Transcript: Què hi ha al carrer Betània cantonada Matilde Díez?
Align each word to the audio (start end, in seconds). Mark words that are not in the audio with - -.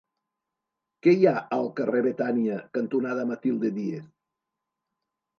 Què 1.07 1.11
hi 1.17 1.25
ha 1.31 1.33
al 1.57 1.67
carrer 1.79 1.99
Betània 2.07 2.55
cantonada 2.77 3.25
Matilde 3.33 3.71
Díez? 3.77 4.09